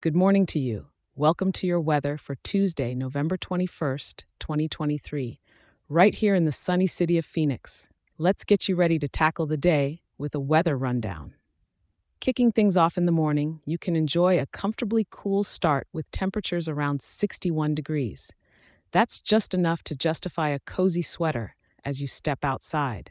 [0.00, 0.86] Good morning to you.
[1.16, 5.40] Welcome to your weather for Tuesday, November 21st, 2023,
[5.88, 7.88] right here in the sunny city of Phoenix.
[8.16, 11.34] Let's get you ready to tackle the day with a weather rundown.
[12.20, 16.68] Kicking things off in the morning, you can enjoy a comfortably cool start with temperatures
[16.68, 18.30] around 61 degrees.
[18.92, 23.10] That's just enough to justify a cozy sweater as you step outside.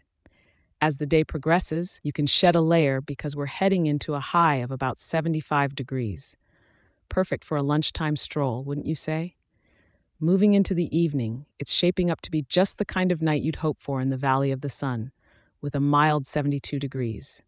[0.79, 4.55] As the day progresses, you can shed a layer because we're heading into a high
[4.63, 6.37] of about 75 degrees.
[7.09, 9.35] Perfect for a lunchtime stroll, wouldn't you say?
[10.19, 13.57] Moving into the evening, it's shaping up to be just the kind of night you'd
[13.57, 15.11] hope for in the Valley of the Sun,
[15.61, 17.43] with a mild 72 degrees.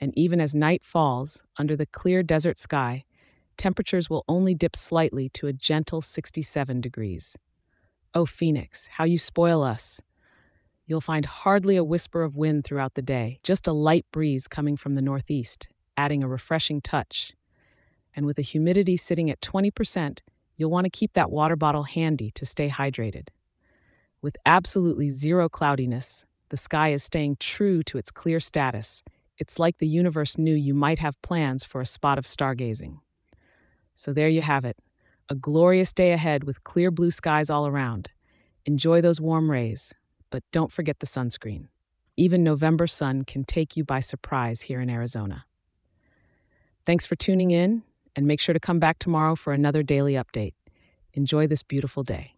[0.00, 3.04] And even as night falls, under the clear desert sky,
[3.56, 7.36] temperatures will only dip slightly to a gentle 67 degrees.
[8.14, 10.00] Oh, Phoenix, how you spoil us!
[10.86, 14.76] You'll find hardly a whisper of wind throughout the day, just a light breeze coming
[14.76, 17.34] from the northeast, adding a refreshing touch
[18.20, 20.20] and with the humidity sitting at 20%,
[20.54, 23.28] you'll want to keep that water bottle handy to stay hydrated.
[24.20, 29.02] With absolutely zero cloudiness, the sky is staying true to its clear status.
[29.38, 32.98] It's like the universe knew you might have plans for a spot of stargazing.
[33.94, 34.76] So there you have it
[35.30, 38.10] a glorious day ahead with clear blue skies all around.
[38.66, 39.94] Enjoy those warm rays,
[40.28, 41.68] but don't forget the sunscreen.
[42.18, 45.46] Even November sun can take you by surprise here in Arizona.
[46.84, 47.82] Thanks for tuning in
[48.16, 50.54] and make sure to come back tomorrow for another daily update.
[51.14, 52.34] Enjoy this beautiful day.